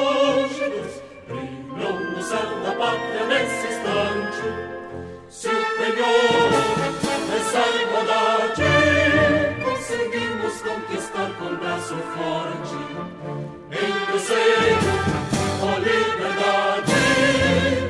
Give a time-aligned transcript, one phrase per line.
[0.00, 0.92] lúcidos
[1.28, 4.44] brilham no céu da pátria nesse instante.
[5.28, 6.50] Superior,
[7.36, 8.70] essa igualdade
[9.64, 12.78] conseguimos conquistar com braço forte.
[13.70, 14.94] Em desejo,
[15.62, 17.00] a liberdade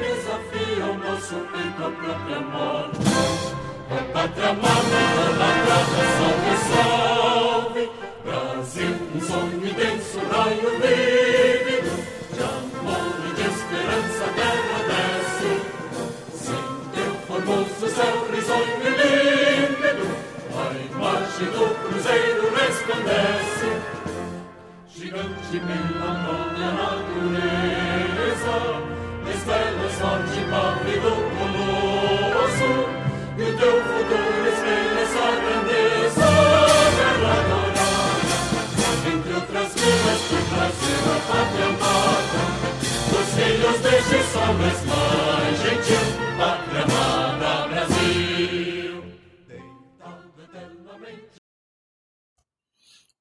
[0.01, 3.11] desafia o nosso peito a própria morte.
[3.91, 7.85] A pátria amada, idolatrada, salve, salve.
[8.25, 11.00] Brasil, um sonho intenso, raio vívido,
[44.51, 49.05] gentil, pátria amada Brasil.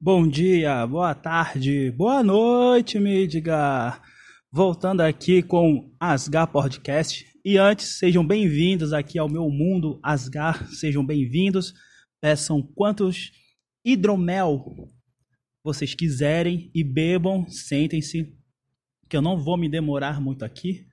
[0.01, 4.01] Bom dia, boa tarde, boa noite, Mídiga!
[4.51, 7.27] Voltando aqui com Asgar Podcast.
[7.45, 11.75] E antes, sejam bem-vindos aqui ao meu mundo Asgar, sejam bem-vindos.
[12.19, 13.31] Peçam quantos
[13.85, 14.89] hidromel
[15.63, 18.35] vocês quiserem e bebam, sentem-se,
[19.07, 20.87] que eu não vou me demorar muito aqui,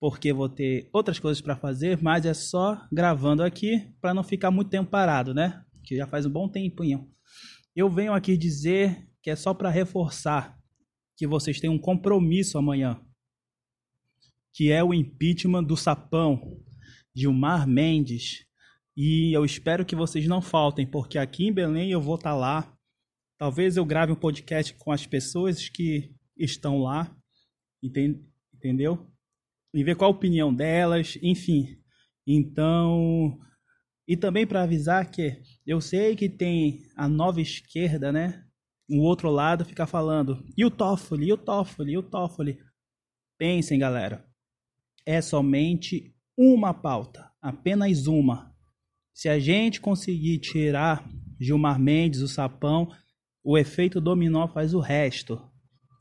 [0.00, 4.50] porque vou ter outras coisas para fazer, mas é só gravando aqui para não ficar
[4.50, 5.64] muito tempo parado, né?
[5.84, 7.10] Que já faz um bom tempinho.
[7.74, 10.58] Eu venho aqui dizer que é só para reforçar
[11.16, 13.00] que vocês têm um compromisso amanhã,
[14.54, 16.60] que é o impeachment do sapão,
[17.14, 18.46] Gilmar Mendes.
[18.96, 22.72] E eu espero que vocês não faltem, porque aqui em Belém eu vou estar lá.
[23.36, 27.16] Talvez eu grave um podcast com as pessoas que estão lá,
[27.82, 29.08] enten- entendeu?
[29.74, 31.78] E ver qual a opinião delas, enfim.
[32.26, 33.38] Então,
[34.06, 38.44] e também para avisar que eu sei que tem a nova esquerda, né?
[38.88, 42.58] O outro lado fica falando, e o Toffoli, e o Toffoli, e o Toffoli.
[43.36, 44.26] Pensem, galera.
[45.04, 48.54] É somente uma pauta, apenas uma.
[49.12, 51.06] Se a gente conseguir tirar
[51.38, 52.90] Gilmar Mendes, o sapão,
[53.44, 55.38] o efeito dominó faz o resto.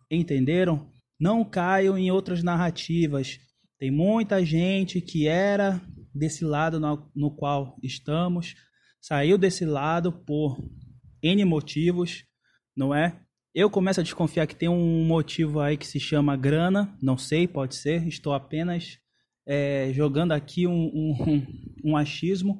[0.09, 0.93] Entenderam?
[1.19, 3.39] Não caiam em outras narrativas.
[3.79, 5.79] Tem muita gente que era
[6.13, 8.55] desse lado no, no qual estamos,
[8.99, 10.57] saiu desse lado por
[11.21, 12.25] N motivos,
[12.75, 13.21] não é?
[13.53, 17.47] Eu começo a desconfiar que tem um motivo aí que se chama grana, não sei,
[17.47, 18.99] pode ser, estou apenas
[19.45, 21.45] é, jogando aqui um, um,
[21.85, 22.59] um achismo,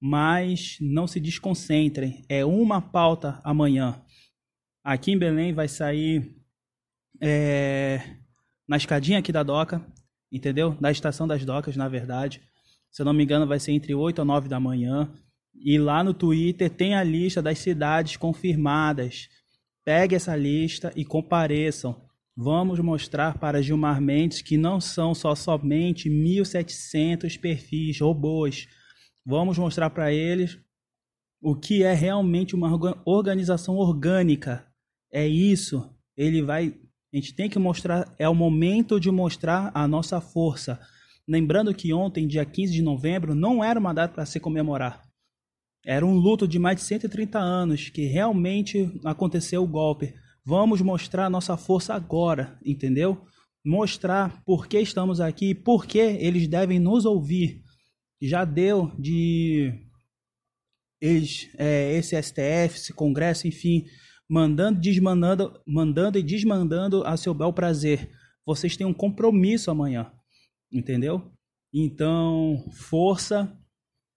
[0.00, 4.02] mas não se desconcentrem, é uma pauta amanhã.
[4.84, 6.36] Aqui em Belém vai sair
[7.20, 8.16] é,
[8.68, 9.84] na escadinha aqui da doca,
[10.30, 10.76] entendeu?
[10.80, 12.40] Da estação das docas, na verdade.
[12.90, 15.10] Se eu não me engano, vai ser entre 8 ou 9 da manhã.
[15.54, 19.28] E lá no Twitter tem a lista das cidades confirmadas.
[19.84, 22.00] Pegue essa lista e compareçam.
[22.36, 28.68] Vamos mostrar para Gilmar Mendes que não são só somente 1.700 perfis robôs.
[29.26, 30.58] Vamos mostrar para eles
[31.42, 34.66] o que é realmente uma orga- organização orgânica.
[35.12, 35.92] É isso.
[36.16, 36.74] Ele vai.
[37.12, 38.14] A gente tem que mostrar.
[38.18, 40.78] É o momento de mostrar a nossa força.
[41.26, 45.02] Lembrando que ontem, dia 15 de novembro, não era uma data para se comemorar.
[45.86, 50.14] Era um luto de mais de 130 anos que realmente aconteceu o golpe.
[50.44, 53.24] Vamos mostrar a nossa força agora, entendeu?
[53.64, 57.62] Mostrar por que estamos aqui, por que eles devem nos ouvir.
[58.20, 59.72] Já deu de
[61.00, 63.84] eles, é, esse STF, esse Congresso, enfim,
[64.28, 68.10] mandando, desmandando, mandando e desmandando a seu bel prazer.
[68.44, 70.12] Vocês têm um compromisso amanhã,
[70.72, 71.32] entendeu?
[71.72, 73.56] Então, força,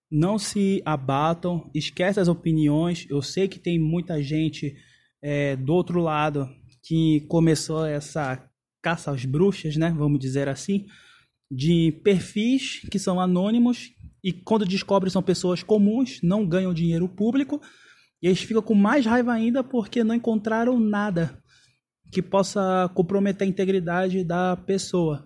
[0.10, 3.06] não se abatam, esquece as opiniões.
[3.10, 4.75] Eu sei que tem muita gente
[5.22, 6.50] é, do outro lado
[6.84, 8.50] que começou essa
[8.81, 9.94] caça às bruxas, né?
[9.96, 10.88] Vamos dizer assim,
[11.50, 13.94] de perfis que são anônimos
[14.24, 17.62] e quando descobrem são pessoas comuns, não ganham dinheiro público
[18.21, 21.41] e eles ficam com mais raiva ainda porque não encontraram nada
[22.12, 25.25] que possa comprometer a integridade da pessoa.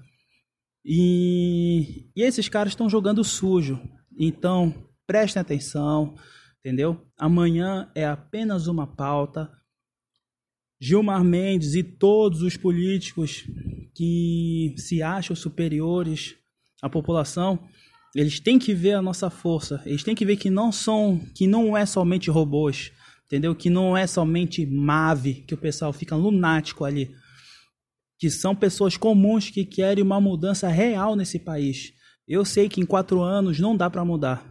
[0.85, 3.81] E, e esses caras estão jogando sujo.
[4.17, 4.73] Então,
[5.07, 6.15] prestem atenção,
[6.59, 7.01] entendeu?
[7.17, 9.51] Amanhã é apenas uma pauta.
[10.79, 13.43] Gilmar Mendes e todos os políticos
[13.95, 16.35] que se acham superiores
[16.81, 17.67] à população,
[18.15, 19.81] eles têm que ver a nossa força.
[19.85, 22.93] Eles têm que ver que não são, que não é somente robôs,
[23.25, 23.53] entendeu?
[23.53, 27.13] Que não é somente Mave, que o pessoal fica lunático ali.
[28.17, 31.91] que são pessoas comuns que querem uma mudança real nesse país.
[32.25, 34.49] Eu sei que em quatro anos não dá para mudar.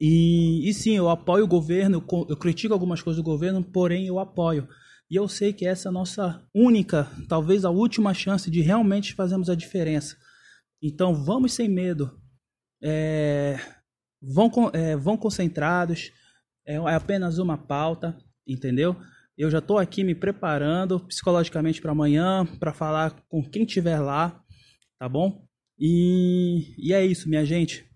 [0.00, 4.18] E, e, sim, eu apoio o governo, eu critico algumas coisas do governo, porém eu
[4.18, 4.66] apoio.
[5.10, 9.14] E eu sei que essa é a nossa única, talvez a última chance de realmente
[9.14, 10.16] fazermos a diferença.
[10.82, 12.18] Então vamos sem medo.
[12.82, 13.58] É,
[14.20, 16.12] vão, é, vão concentrados.
[16.66, 18.16] É, é apenas uma pauta,
[18.46, 18.96] entendeu?
[19.36, 24.42] Eu já estou aqui me preparando psicologicamente para amanhã, para falar com quem estiver lá,
[24.98, 25.46] tá bom?
[25.78, 27.86] E, e é isso, minha gente.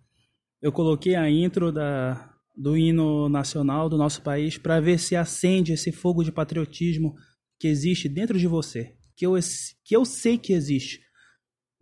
[0.60, 5.72] Eu coloquei a intro da, do hino nacional do nosso país para ver se acende
[5.72, 7.16] esse fogo de patriotismo
[7.58, 9.34] que existe dentro de você, que eu,
[9.84, 11.00] que eu sei que existe.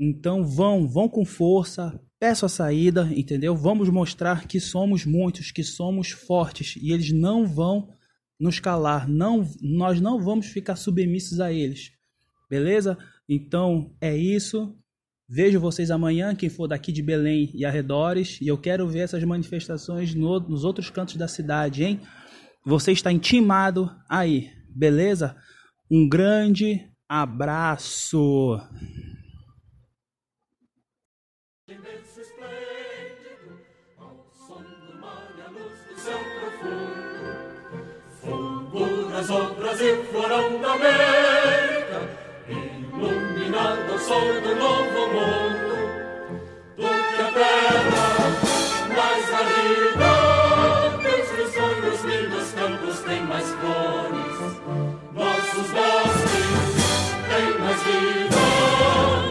[0.03, 3.55] Então vão, vão com força, peço a saída, entendeu?
[3.55, 7.91] Vamos mostrar que somos muitos, que somos fortes e eles não vão
[8.41, 11.93] nos calar, não, nós não vamos ficar submissos a eles.
[12.49, 12.97] Beleza?
[13.29, 14.75] Então é isso.
[15.29, 19.23] Vejo vocês amanhã, quem for daqui de Belém e arredores, e eu quero ver essas
[19.23, 22.01] manifestações no, nos outros cantos da cidade, hein?
[22.65, 25.37] Você está intimado aí, beleza?
[25.91, 28.59] Um grande abraço.
[39.21, 39.79] As obras
[40.11, 42.01] foram da América
[42.49, 45.77] iluminado o sol do novo mundo,
[46.79, 48.09] do que a terra
[48.97, 50.11] mais arriba,
[51.03, 54.37] teus sonhos lindos campos têm mais flores,
[55.13, 56.49] nossos bosques
[57.29, 58.41] têm mais vida,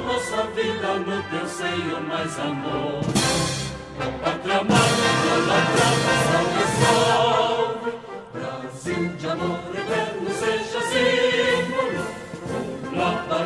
[0.06, 3.02] nossa vida no teu seio mais amor.
[4.00, 7.59] A pátria amada, idolatrada, salve, salve,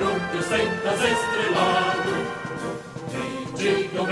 [0.09, 2.11] eu sei das estrelado.
[3.11, 4.05] E diga o